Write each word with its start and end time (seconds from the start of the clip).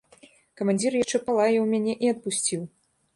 Камандзір 0.61 0.95
яшчэ 1.03 1.21
палаяў 1.27 1.67
мяне 1.73 1.93
і 2.07 2.09
адпусціў. 2.13 2.61